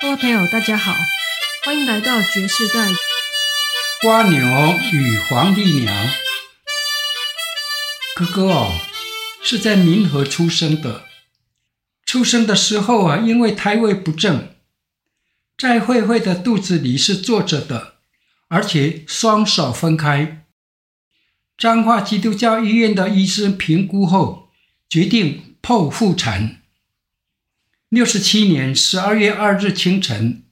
[0.00, 0.94] 各位朋友，大家好，
[1.64, 2.88] 欢迎来到觉世代。
[4.04, 4.38] 蜗牛
[4.92, 5.92] 与黄鹂鸟。
[8.14, 8.78] 哥哥哦，
[9.42, 11.06] 是在民和出生的。
[12.06, 14.54] 出生的时候啊，因为胎位不正，
[15.56, 17.96] 在慧慧的肚子里是坐着的，
[18.46, 20.46] 而且双手分开。
[21.56, 24.50] 彰化基督教医院的医生评估后，
[24.88, 26.57] 决定剖腹产。
[27.90, 30.42] 六十七年十二月二日清晨，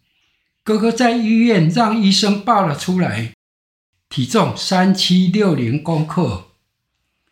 [0.65, 3.35] 哥哥在医院让医生抱了出来，
[4.09, 6.47] 体重三七六零公克。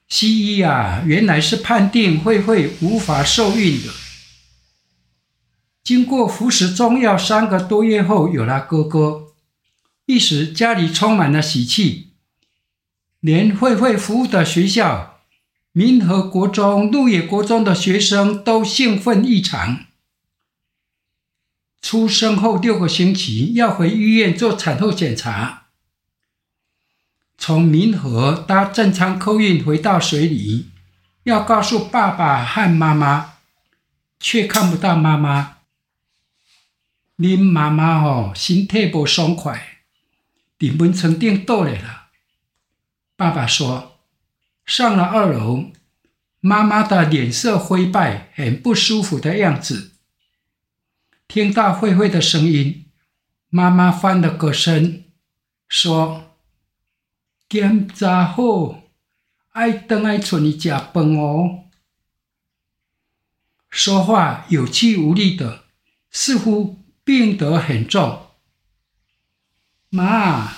[0.07, 3.91] 西医啊，原来是判定慧慧无法受孕的。
[5.83, 9.29] 经过服食中药三个多月后，有了哥哥，
[10.05, 12.11] 一时家里充满了喜气，
[13.21, 15.21] 连慧慧服务的学校
[15.73, 19.87] 民和国中、鹿野国中的学生都兴奋异常。
[21.85, 25.65] 出生后六个星期要回医院做产后检查，
[27.37, 30.71] 从民和搭正昌客运回到水里，
[31.25, 33.35] 要告诉爸爸和妈妈，
[34.19, 35.59] 却看不到妈妈。
[37.19, 39.83] 恁妈妈吼身体不爽快，
[40.59, 42.07] 在门床顶倒来了。
[43.15, 43.99] 爸爸说，
[44.65, 45.71] 上了二楼，
[46.41, 49.94] 妈妈的脸色灰败，很不舒服的样子。
[51.27, 52.87] 听到慧慧的声音，
[53.49, 55.05] 妈妈翻了个身，
[55.69, 56.37] 说
[57.49, 58.83] ：“检查好，
[59.51, 61.65] 爱等爱出去吃饭哦。”
[63.71, 65.65] 说话有气无力的，
[66.11, 68.27] 似乎病得很重。
[69.89, 70.53] 妈，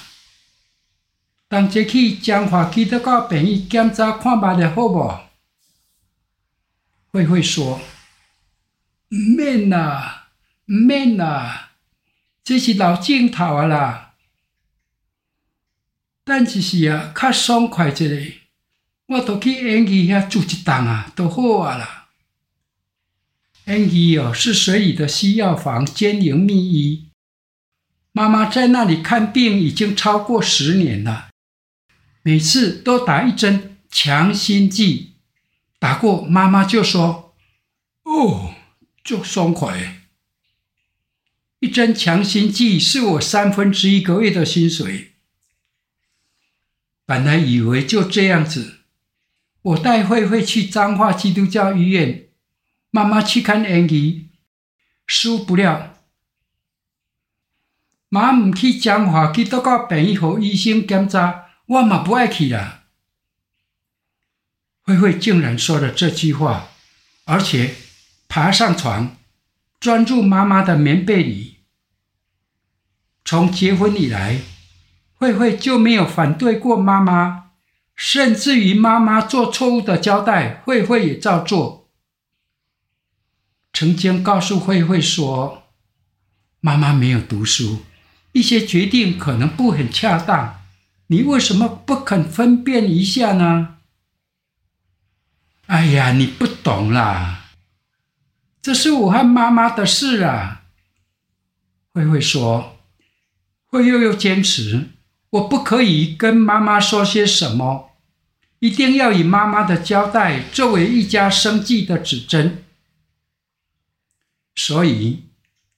[1.48, 5.14] 当即去彰化基督教病院检查看脉的好不？
[7.12, 7.80] 慧慧说
[9.08, 10.15] ：“唔免啦。”
[10.66, 11.72] 唔免啦，
[12.42, 14.14] 这是老镜头啊啦。
[16.24, 18.32] 但就是啊，较爽快一个，
[19.06, 22.08] 我都去演技遐住一档啊，都好啊啦。
[23.66, 27.10] 演技哦，是水里的西药房兼营秘医，
[28.10, 31.30] 妈妈在那里看病已经超过十年了，
[32.22, 35.14] 每次都打一针强心剂，
[35.78, 37.36] 打过妈妈就说
[38.02, 38.54] ：“哦，
[39.04, 40.02] 就爽快。”
[41.60, 45.14] 一针强心剂是我三分之一个月的薪水。
[47.06, 48.80] 本来以为就这样子，
[49.62, 52.28] 我带慧慧去彰化基督教医院，
[52.90, 54.28] 妈妈去看 a n g
[55.06, 55.94] 输不了。
[58.08, 62.84] 妈唔去彰化基督教病院和医生检查，我嘛不爱去啦。
[64.82, 66.68] 慧慧竟然说了这句话，
[67.24, 67.74] 而且
[68.28, 69.16] 爬上床。
[69.86, 71.58] 钻入妈妈的棉被里。
[73.24, 74.40] 从结婚以来，
[75.14, 77.50] 慧慧就没有反对过妈妈，
[77.94, 81.88] 甚至于妈妈做错误的交代，慧慧也照做。
[83.72, 85.62] 曾经告诉慧慧说
[86.58, 87.84] ：“妈妈没有读书，
[88.32, 90.64] 一些决定可能不很恰当，
[91.06, 93.76] 你为什么不肯分辨一下呢？”
[95.66, 97.44] 哎呀，你不懂啦。
[98.66, 100.62] 这是我和妈妈的事啊，
[101.92, 102.76] 慧慧说。
[103.66, 104.88] 慧又又坚持，
[105.30, 107.92] 我不可以跟妈妈说些什么，
[108.58, 112.64] 一定要以妈妈的交代作为一家生计的指针。
[114.56, 115.26] 所以，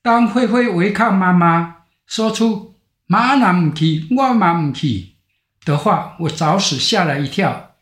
[0.01, 5.17] 当慧慧违抗妈妈，说出“妈哪唔去，我嘛唔去”
[5.63, 7.75] 的话，我着实吓了一跳。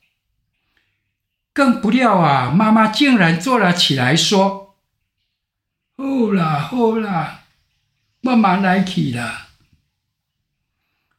[1.52, 4.65] 更不料啊，妈妈竟然坐了起来，说。
[5.98, 7.44] 好啦好啦，
[8.22, 9.48] 我嘛来去啦。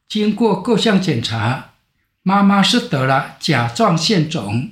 [0.08, 1.72] 经过各项检查，
[2.22, 4.72] 妈妈是得了甲状腺肿。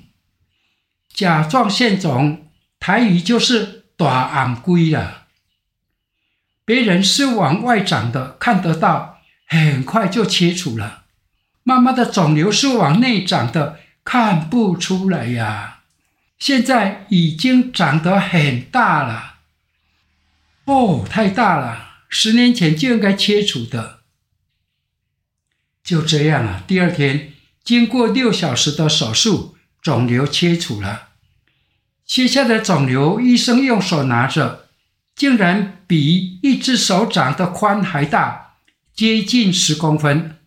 [1.12, 2.48] 甲状腺肿
[2.80, 5.24] 台语就是大頷龟了。
[6.64, 11.06] 别人是往外长的，看得到，很快就切除了。
[11.64, 15.80] 妈妈的肿瘤是往内长的，看不出来呀。
[16.38, 19.35] 现在已经长得很大了。
[20.66, 22.02] 哦，太大了！
[22.10, 24.00] 十年前就应该切除的。
[25.84, 26.64] 就这样了。
[26.66, 27.34] 第二天，
[27.64, 31.10] 经过六小时的手术，肿瘤切除了。
[32.08, 34.70] 切下的肿瘤，医生用手拿着，
[35.16, 38.56] 竟然比一只手掌的宽还大，
[38.96, 40.40] 接近十公分。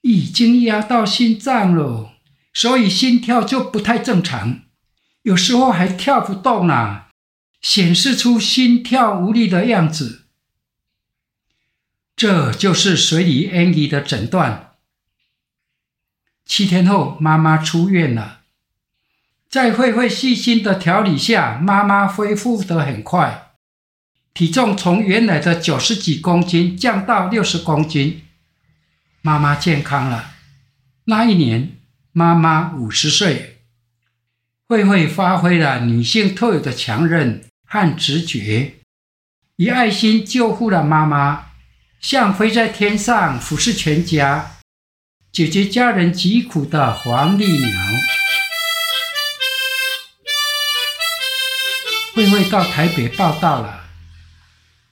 [0.00, 2.12] 已经压到心脏了，
[2.54, 4.60] 所以心跳就不太正常，
[5.22, 7.05] 有时候还跳不动了。
[7.68, 10.22] 显示出心跳无力的样子，
[12.14, 14.74] 这就是水里 Angie 的诊断。
[16.44, 18.42] 七天后，妈妈出院了。
[19.48, 23.54] 在慧慧细心的调理下，妈妈恢复得很快，
[24.32, 28.22] 体重从原来的九十几公斤降到六十公斤，
[29.22, 30.34] 妈妈健康了。
[31.06, 31.80] 那一年，
[32.12, 33.58] 妈妈五十岁。
[34.68, 37.42] 慧慧发挥了女性特有的强韧
[37.76, 38.76] 和直觉，
[39.56, 41.48] 以爱心救护了妈妈，
[42.00, 44.52] 像飞在天上俯视全家。
[45.30, 47.80] 解决家人疾苦的黄鹂鸟。
[52.14, 53.84] 慧慧到台北报到了。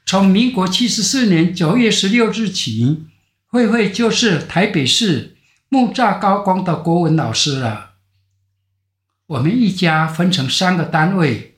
[0.04, 3.06] 从民国七十四年九月十六日起，
[3.46, 5.38] 慧慧就是台北市
[5.70, 7.92] 木栅高光的国文老师了。
[9.28, 11.53] 我们一家分成三个单位，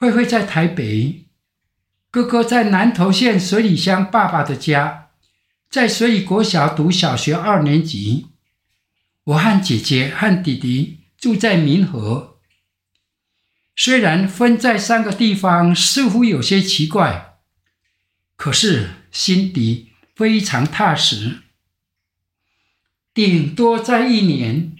[0.00, 1.24] 慧慧在台北，
[2.08, 5.08] 哥哥在南投县水里乡爸爸的家。
[5.68, 8.28] 在水里国小读小学二年级，
[9.24, 12.38] 我和姐姐和弟弟住在民和。
[13.74, 17.34] 虽然分在三个地方，似乎有些奇怪，
[18.36, 21.38] 可是心底非常踏实。
[23.12, 24.76] 顶多再一年，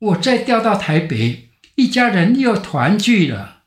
[0.00, 3.57] 我再调到台北，一家人又团聚了。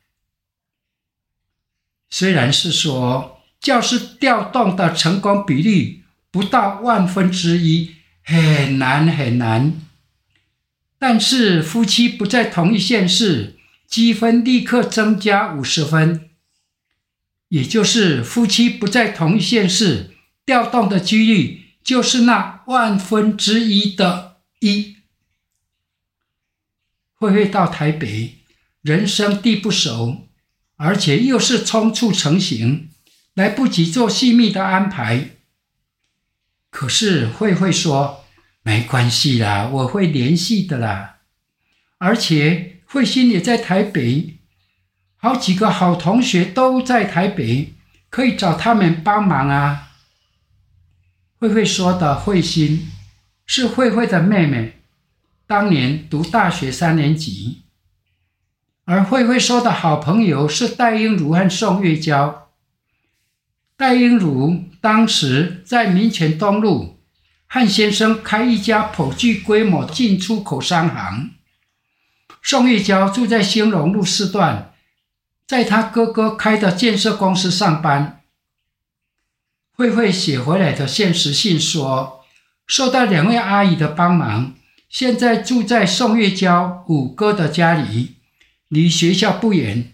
[2.12, 5.98] 虽然是说教师调动的成功比率。
[6.32, 9.74] 不到万分之一，很难很难。
[10.98, 16.30] 但是夫妻不在同一县市，积分立刻增加五十分。
[17.48, 20.12] 也就是夫妻不在同一县市，
[20.46, 24.96] 调动的几率就是那万分之一的一。
[27.12, 28.38] 慧慧到台北，
[28.80, 30.28] 人生地不熟，
[30.84, 32.88] 而且又是匆促成行，
[33.34, 35.30] 来不及做细密的安排。
[36.70, 38.24] 可是慧慧说
[38.64, 41.18] ：“没关系啦，我会联系的啦。
[41.98, 44.38] 而且慧心也在台北，
[45.16, 47.74] 好几个好同学都在台北，
[48.10, 49.90] 可以找他们帮忙啊。”
[51.38, 52.90] 慧慧说的慧心
[53.46, 54.80] 是慧慧的妹妹，
[55.46, 57.61] 当年读大学三年级。
[58.84, 62.48] 而慧慧说的好朋友是戴英如和宋月娇。
[63.76, 66.98] 戴英如当时在民权东路，
[67.46, 71.30] 和先生开一家颇具规模进出口商行。
[72.42, 74.72] 宋月娇住在兴隆路四段，
[75.46, 78.20] 在他哥哥开的建设公司上班。
[79.74, 82.24] 慧慧写回来的现实信说，
[82.66, 84.54] 受到两位阿姨的帮忙，
[84.88, 88.16] 现在住在宋月娇五哥的家里，
[88.72, 89.92] 离学校不远。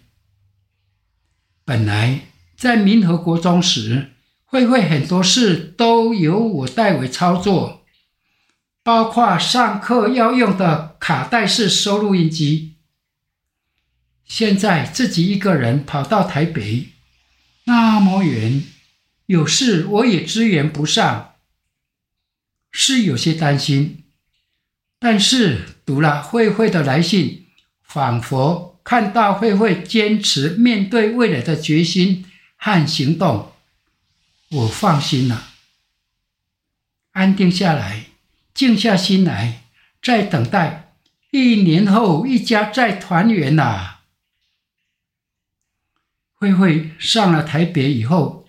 [1.65, 2.21] 本来。
[2.55, 4.09] 在民和国中时，
[4.43, 7.85] 慧慧很多事都由我代为操作，
[8.83, 12.75] 包括上课要用的卡带式收录音机。
[14.25, 16.89] 现在自己一个人跑到台北，
[17.63, 18.61] 那么远，
[19.27, 21.35] 有事我也支援不上，
[22.69, 24.03] 是有些担心。
[24.99, 27.47] 但是读了慧慧的来信，
[27.81, 32.25] 仿佛看到慧慧坚持面对未来的决心。
[32.57, 33.53] 和行动，
[34.49, 35.53] 我放心了，
[37.11, 38.07] 安定下来，
[38.53, 39.63] 静下心来，
[40.01, 40.95] 在等待
[41.31, 43.99] 一年后一家再团圆呐。
[46.33, 48.45] 慧慧上了台北以后，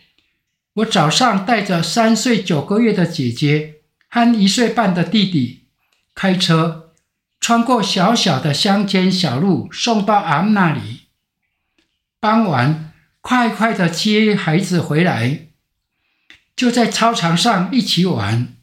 [0.72, 3.76] 我早上带着三岁九个月的姐姐
[4.08, 5.66] 和一岁半的弟弟，
[6.16, 6.79] 开车
[7.40, 11.08] 穿过小小的乡间小路，送到俺那里。
[12.20, 12.86] 傍晚。
[13.22, 15.48] 快快的接孩子回来，
[16.56, 18.54] 就在操场上一起玩，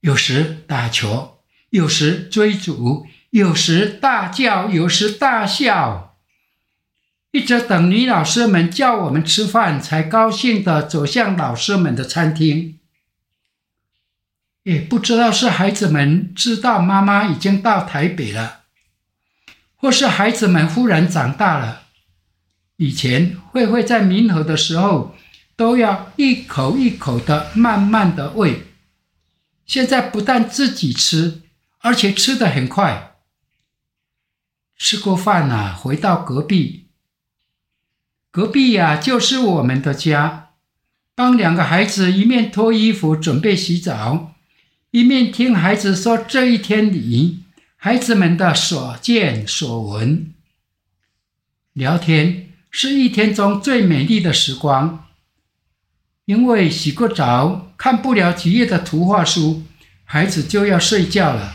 [0.00, 1.38] 有时打球，
[1.70, 6.16] 有时追逐，有时大叫，有时大笑，
[7.30, 12.77] 一直等女老师们叫我们吃饭，才高兴地走向老师们的餐厅。
[14.62, 18.64] 也不知道是孩子们知道妈妈已经到台北了，
[19.76, 21.84] 或是孩子们忽然长大了。
[22.76, 25.14] 以前慧慧在民和的时候，
[25.56, 28.64] 都要一口一口的慢慢的喂。
[29.66, 31.42] 现在不但自己吃，
[31.80, 33.16] 而且吃得很快。
[34.76, 36.86] 吃过饭啊，回到隔壁，
[38.30, 40.50] 隔壁呀就是我们的家，
[41.16, 44.34] 帮两个孩子一面脱衣服准备洗澡，
[44.98, 47.44] 一面听孩子说这一天里
[47.76, 50.34] 孩子们的所见所闻，
[51.72, 52.48] 聊天。
[52.68, 55.06] 是一天中最美丽的时光。
[56.24, 59.62] 因为洗过澡，看不了几页的图画书，
[60.02, 61.54] 孩子就要睡觉了。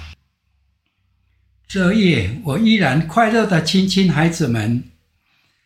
[1.67, 4.85] 这夜，我依然快乐地亲亲孩子们，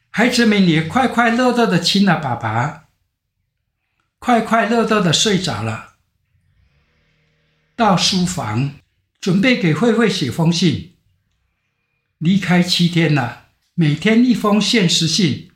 [0.10, 2.86] 孩子们也快快乐乐地亲了爸爸，
[4.18, 5.87] 快快乐乐地睡着了。
[7.78, 8.72] 到书房，
[9.22, 10.94] 准备给慧慧写封信。
[12.18, 15.52] 离开七天了，每天一封限时信，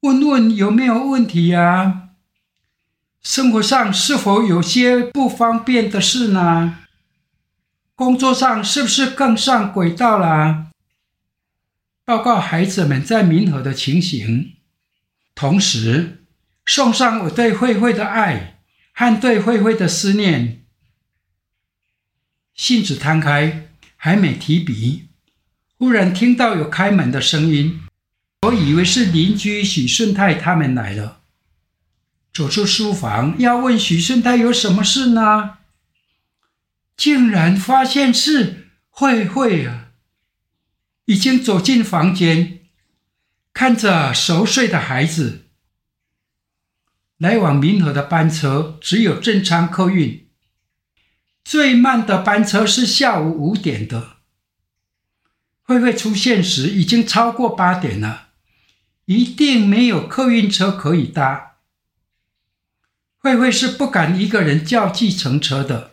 [0.00, 2.08] 问问有没有问题呀？
[3.22, 6.80] 生活上是否有些不方便的事呢？
[7.94, 10.72] 工作上是不是更上轨道了？
[12.04, 14.54] 报告孩子们在民和的情形，
[15.36, 16.24] 同时
[16.66, 18.58] 送上我对慧慧的爱
[18.92, 20.62] 和对慧慧的思念。
[22.54, 25.08] 信纸摊开，还没提笔，
[25.76, 27.82] 忽然听到有开门的声音，
[28.42, 31.22] 我以为是邻居许顺泰他们来了。
[32.32, 35.58] 走出书房，要问许顺泰有什么事呢？
[36.96, 39.88] 竟然发现是慧慧啊！
[41.06, 42.60] 已经走进房间，
[43.52, 45.48] 看着熟睡的孩子。
[47.18, 50.23] 来往民和的班车只有正昌客运，
[51.44, 54.16] 最慢的班车是下午五点的。
[55.62, 58.28] 慧慧出现时已经超过八点了，
[59.04, 61.58] 一定没有客运车可以搭。
[63.18, 65.92] 慧慧是不敢一个人叫计程车的。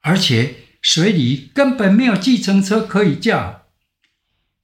[0.00, 3.66] 而且水里根本没有计程车可以叫，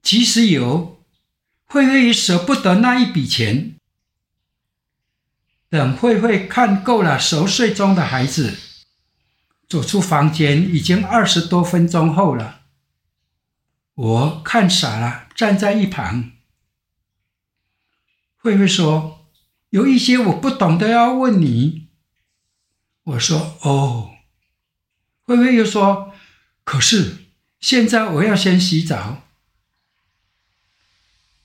[0.02, 1.02] 即使有，
[1.64, 3.76] 慧慧也舍不得那一笔钱。
[5.68, 8.58] 等慧慧看够了熟睡中的孩子，
[9.70, 12.62] 走出房间已经二十多分钟后了。
[13.94, 16.32] 我看傻了，站在一旁。
[18.36, 19.28] 慧慧说
[19.70, 21.86] ：“有一些我不懂的要问你。”
[23.04, 24.10] 我说：“哦。”
[25.22, 26.14] 慧慧又说
[26.64, 27.26] ：“可是
[27.60, 29.22] 现在我要先洗澡。”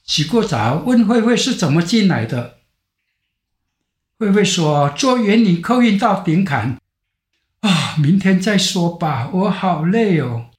[0.03, 2.61] 洗过澡，问慧慧是怎么进来的。
[4.17, 6.81] 慧慧说：“坐员林客运到顶坎。”
[7.65, 10.51] 啊，明天再说吧，我好累哦。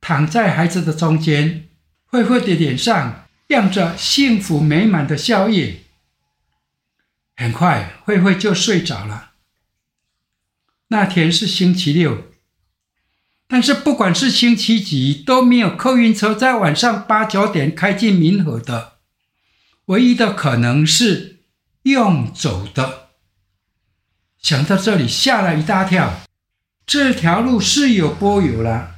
[0.00, 1.68] 躺在孩子的中间，
[2.06, 5.80] 慧慧的脸上漾着幸福美满的笑意。
[7.36, 9.32] 很快，慧慧就睡着了。
[10.88, 12.28] 那天是星期六，
[13.46, 18.94] 但是不管是星期几，都没有客运车在晚上八九点开进民和的。
[19.86, 21.40] 唯一的可能是
[21.82, 23.05] 用走的。
[24.46, 26.20] 想到这里，吓了一大跳。
[26.86, 28.94] 这条路是有柏油了，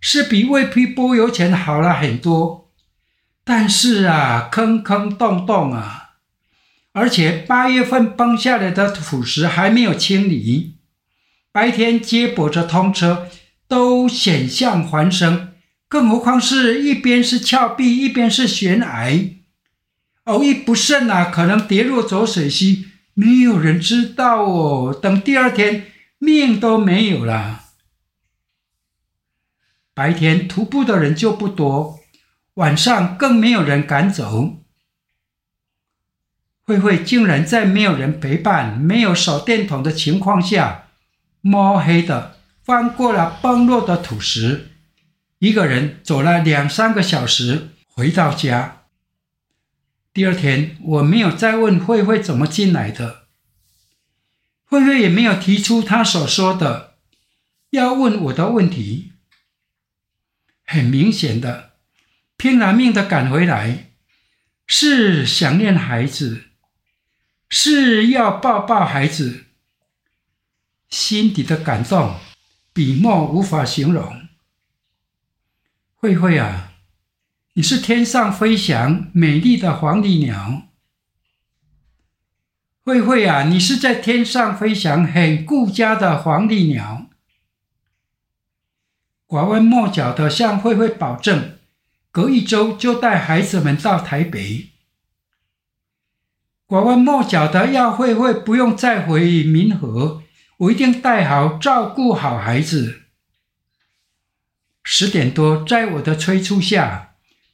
[0.00, 2.70] 是比未批柏油前好了很多，
[3.42, 6.10] 但是啊，坑坑洞洞啊，
[6.92, 10.76] 而且八月份崩下来的土石还没有清理。
[11.50, 13.26] 白天接驳着通车，
[13.66, 15.54] 都险象环生，
[15.88, 19.34] 更何况是一边是峭壁，一边是悬崖，
[20.26, 22.86] 偶一不慎啊，可能跌落浊水溪，
[23.18, 24.92] 没有人知道哦。
[24.92, 25.86] 等第二天，
[26.18, 27.62] 命都没有了。
[29.94, 32.00] 白天徒步的人就不多，
[32.54, 34.58] 晚上更没有人敢走。
[36.62, 40.88] 慧慧竟然在没有人陪伴、没有手电筒的情况下。
[41.40, 44.72] 摸黑的翻过了崩落的土石，
[45.38, 48.75] 一个人走了两三个小时，回到家。
[50.16, 53.26] 第二天，我没有再问慧慧怎么进来的，
[54.64, 56.96] 慧慧也没有提出她所说的
[57.68, 59.12] 要问我的问题。
[60.64, 61.74] 很明显的，
[62.38, 63.90] 拼了命的赶回来，
[64.66, 66.44] 是想念孩子，
[67.50, 69.44] 是要抱抱孩子。
[70.88, 72.18] 心底的感动，
[72.72, 74.26] 笔墨无法形容。
[75.94, 76.72] 慧慧啊，
[77.58, 80.64] 你是天上飞翔美丽的黄鹂鸟。
[82.84, 87.06] 慧慧啊，你是在天上飞翔很顾家的黄鹂鸟。
[89.24, 91.56] 拐弯抹角的向慧慧保证，
[92.10, 94.72] 隔一周就带孩子们到台北。
[96.66, 100.22] 拐弯抹角的要慧慧不用再回民和。
[100.58, 103.04] 我一定带好、照顾好孩子。
[104.84, 107.05] 十点多，在我的催促下，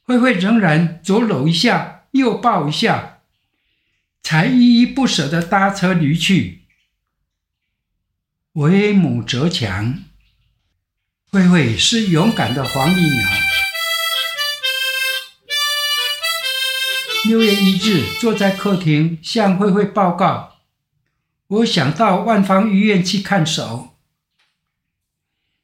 [0.03, 3.21] 慧慧仍然左搂一下，右抱一下，
[4.21, 6.65] 才依依不舍地搭车离去。
[8.53, 10.03] 为母则强，
[11.31, 13.29] 慧慧是勇敢的黄鹂鸟。
[17.25, 20.57] 六月一日，坐在客厅向慧慧报告，
[21.47, 23.95] 我想到万芳医院去看手。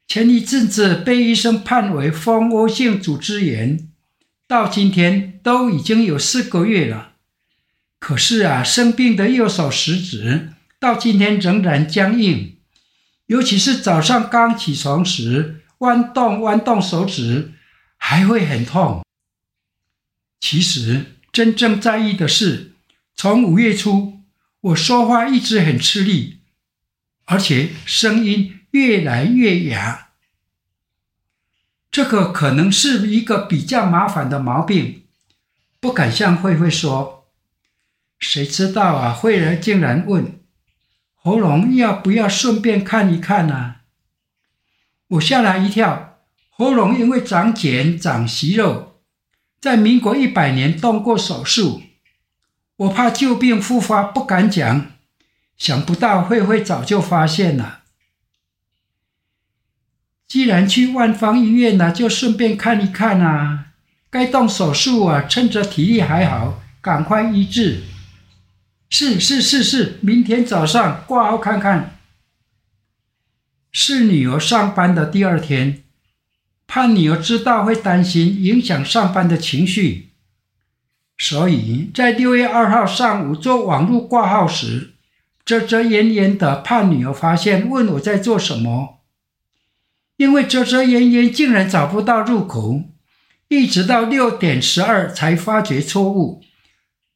[0.07, 3.88] 前一阵子被医生判为蜂窝性组织炎，
[4.49, 7.11] 到今天都已经有四个月了。
[7.99, 12.57] 可是啊，生病的右手食指到今天仍然僵硬，
[13.27, 17.51] 尤其是早上刚起床时，弯动弯动手指
[17.95, 19.05] 还会很痛。
[20.39, 22.71] 其实真正在意的是，
[23.13, 24.23] 从五月初
[24.61, 26.39] 我说话一直很吃力，
[27.25, 30.08] 而且声音越来越哑。
[31.91, 35.03] 这个可能是一个比较麻烦的毛病，
[35.79, 37.27] 不敢向慧慧说。
[38.19, 39.13] 谁知道啊？
[39.13, 40.39] 慧儿竟然问
[41.15, 43.75] 喉咙要不要顺便看一看呢、
[45.07, 46.19] 我吓了一跳，
[46.49, 49.01] 喉咙因为长茧长息肉，
[49.59, 51.81] 在民国一百年动过手术，
[52.75, 54.91] 我怕旧病复发，不敢讲。
[55.57, 57.78] 想不到慧慧早就发现了。
[60.29, 63.65] 既然去万芳医院了，就顺便看一看啊！
[64.11, 67.81] 该动手术啊，趁着体力还好，赶快医治。
[68.91, 71.95] 是是是是，明天早上挂号看看。
[73.71, 75.81] 是女儿上班的第二天，
[76.67, 80.09] 怕女儿知道会担心，影响上班的情绪，
[81.17, 84.91] 所以在六月二号上午做网络挂号时，
[85.43, 88.98] 遮遮掩掩的，怕女儿发现，问我在做什么。
[90.19, 92.81] 因为遮遮掩掩，竟然找不到入口，
[93.47, 96.43] 一直到六点十二才发觉错误，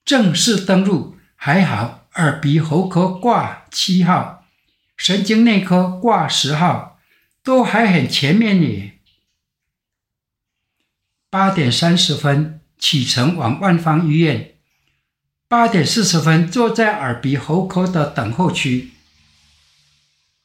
[0.06, 1.18] 正式登入。
[1.36, 4.46] 还好，耳鼻喉科挂七号，
[4.96, 6.98] 神经内科挂十号，
[7.44, 8.94] 都还很前面呢。
[11.30, 14.54] 八点三十分启程往万方医院，
[15.50, 18.92] 八点四十分坐在耳鼻喉科的等候区。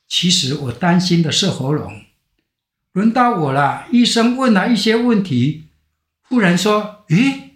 [0.08, 2.07] 其实我担心的是喉咙。
[2.98, 5.68] 轮到我了，医生问了一些问题，
[6.22, 7.50] 忽然说：“咦，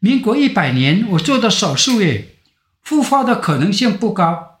[0.00, 2.36] 民国一百年我做的手术耶，
[2.82, 4.60] 复发的可能性不高。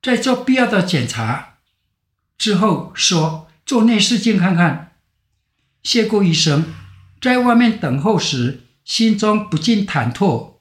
[0.00, 1.58] 在做必要的检查
[2.38, 4.92] 之后，说做内视镜看看。”
[5.84, 6.72] 谢过医生，
[7.20, 10.54] 在外面等候时，心中不禁忐忑。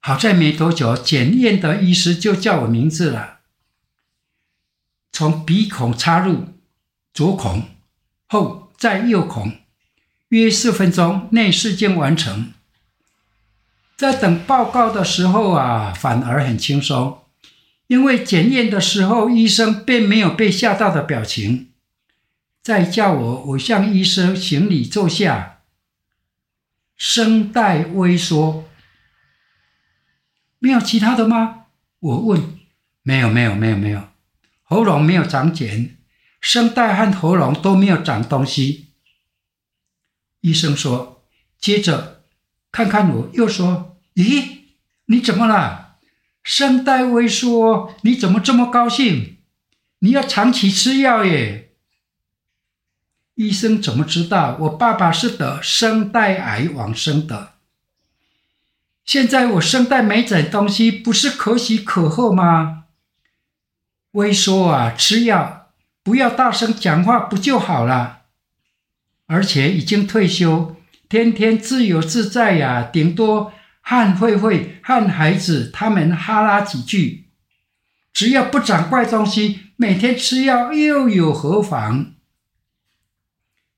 [0.00, 3.38] 好在没多久，检验的医师就叫我名字了，
[5.12, 6.48] 从鼻孔插入。
[7.12, 7.64] 左孔
[8.26, 9.52] 后再右孔，
[10.28, 12.52] 约四分钟内视镜完成。
[13.96, 17.22] 在等报告的时候啊，反而很轻松，
[17.86, 21.68] 因为检验的时候医生并没有被吓到的表情。
[22.62, 25.60] 再叫我，我向医生行礼坐下。
[26.96, 28.64] 声带微缩，
[30.60, 31.66] 没有其他的吗？
[31.98, 32.58] 我问。
[33.02, 34.08] 没有，没有，没有，没有，
[34.62, 35.96] 喉咙没有长茧。
[36.42, 38.88] 声带和喉咙都没有长东西，
[40.40, 41.24] 医生说。
[41.58, 42.24] 接着
[42.72, 44.58] 看看我，又说：“咦，
[45.06, 45.98] 你怎么了？
[46.42, 49.38] 声带萎缩，你怎么这么高兴？
[50.00, 51.70] 你要长期吃药耶。”
[53.36, 57.54] 医生怎么知道我爸爸是得声带癌往生的？
[59.04, 62.86] 现在我声带没长东西，不是可喜可贺吗？
[64.14, 65.61] 萎缩啊，吃药。
[66.02, 68.22] 不要大声讲话，不就好了？
[69.26, 70.76] 而且已经退休，
[71.08, 77.28] 天天自由自在呀，顶多和慧慧、和孩子他们哈拉几句。
[78.12, 82.14] 只要不长怪东西，每天吃药又有何妨？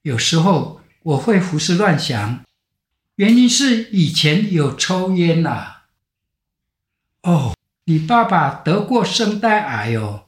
[0.02, 2.42] 有时候我会胡思乱想，
[3.16, 5.82] 原因是以前有抽烟呐。
[7.22, 10.23] 哦，你爸爸得过声带癌哦。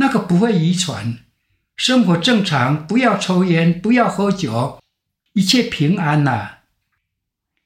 [0.00, 1.18] 那个不会遗传，
[1.76, 4.80] 生活正常，不要抽烟，不要喝酒，
[5.34, 6.52] 一切平安呐、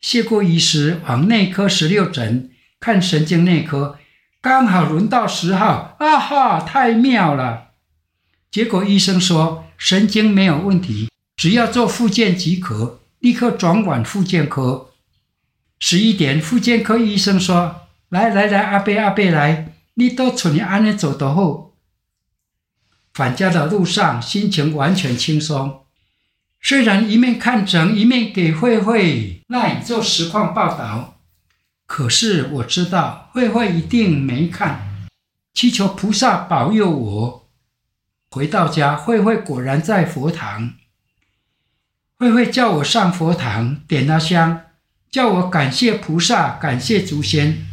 [0.00, 4.00] 谢过医师往内科十六诊看神经内科，
[4.40, 7.68] 刚好轮到十号，啊哈，太妙了。
[8.50, 14.90] 结果医生说神经没有问题，只要做复健即可，立刻转往复健科。
[15.78, 21.62] 十一点，复健科医生说：“来来来，阿贝阿贝来，你都出你安尼走的后。”
[23.14, 25.84] 返家的路上，心情完全轻松。
[26.60, 31.20] 虽然一面看诊，一面给慧慧赖做实况报道，
[31.86, 35.06] 可是我知道慧慧一定没看。
[35.52, 37.48] 祈求菩萨保佑我。
[38.30, 40.72] 回到家，慧慧果然在佛堂。
[42.16, 44.62] 慧慧叫我上佛堂，点了香，
[45.08, 47.64] 叫我感谢菩萨，感谢祖先。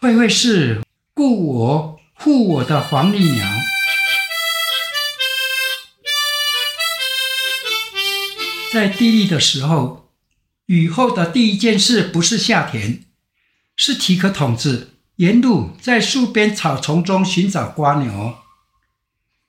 [0.00, 0.82] 慧慧是
[1.14, 3.46] 顾我、护我的黄鹂鸟。
[8.78, 10.12] 在地利的时候，
[10.66, 13.00] 雨后的第一件事不是下田，
[13.74, 18.36] 是提个桶子，沿路在树边草丛中寻找瓜牛。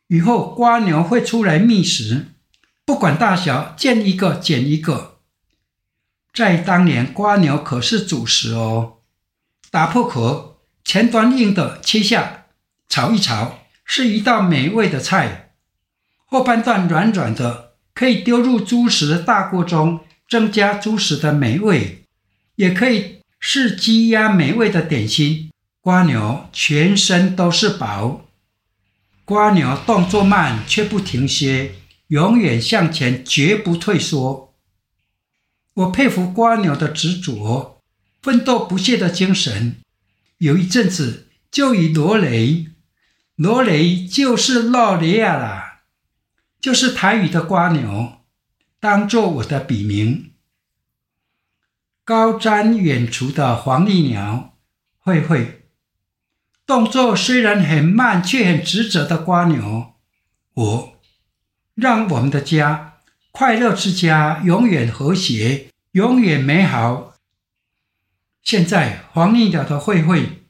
[0.08, 2.30] 雨后瓜牛会出来觅食，
[2.86, 5.20] 不管大小，见一个捡一个。
[6.34, 9.02] 在当年，瓜牛可是主食哦。
[9.70, 12.48] 打破壳，前端硬的切下，
[12.88, 15.52] 炒一炒，是一道美味的菜；
[16.26, 17.69] 后半段软软的，
[18.00, 22.06] 可以丢入猪食的大锅中，增加猪食的美味，
[22.56, 25.52] 也可以是鸡鸭美味的点心。
[25.82, 28.26] 瓜牛全身都是宝。
[29.26, 31.76] 瓜牛动作慢却不停歇，
[32.08, 34.54] 永远向前，绝不退缩。
[35.74, 37.82] 我佩服瓜牛的执着、
[38.22, 39.76] 奋斗不懈的精神。
[40.38, 42.68] 有一阵子就以罗雷，
[43.36, 45.69] 罗雷就是罗雷亚啦，
[46.62, 48.20] 就是台语的瓜牛，
[48.80, 50.34] 当做我的笔名。
[52.04, 54.58] 高瞻远瞩的黄鹂鸟，
[54.98, 55.68] 慧慧。
[56.66, 59.94] 动作虽然很慢，却很执着的瓜牛，
[60.54, 61.00] 我
[61.76, 62.98] 让我们的家
[63.32, 67.16] 快乐之家永远和谐，永远美好。
[68.44, 70.44] 现在黄鹂鸟的慧慧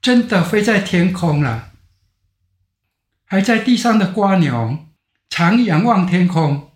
[0.00, 1.72] 真的飞在天空了，
[3.24, 4.86] 还在地上的瓜牛
[5.34, 6.72] 常仰望天空，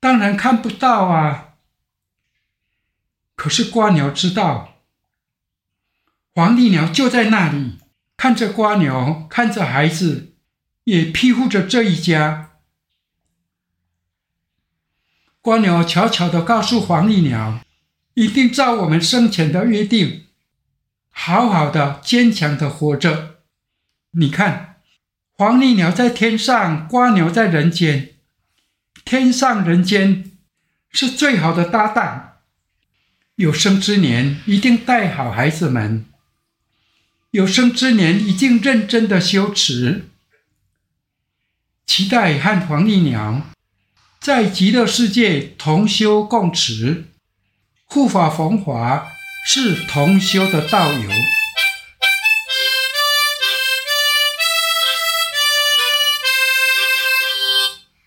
[0.00, 1.56] 当然看不到啊。
[3.34, 4.78] 可是瓜牛知道。
[6.34, 7.78] 黄鹂鸟就在那里，
[8.16, 10.32] 看着瓜牛，看着孩子，
[10.84, 12.52] 也庇护着这一家。
[15.42, 17.60] 瓜牛悄悄地告诉黄鹂鸟
[18.14, 20.28] ：“一定照我们生前的约定，
[21.10, 23.42] 好好的、坚强的活着。”
[24.16, 24.71] 你看，
[25.34, 28.10] 黄鹂鸟在天上，瓜牛在人间，
[29.04, 30.30] 天上人间
[30.90, 32.34] 是最好的搭档。
[33.36, 36.04] 有生之年，一定带好孩子们。
[37.30, 40.10] 有生之年一定认真的修持，
[41.86, 43.42] 期待和黄鹂鸟
[44.20, 47.06] 在极乐世界同修共持，
[47.86, 49.08] 护法逢华
[49.46, 51.10] 是同修的道友。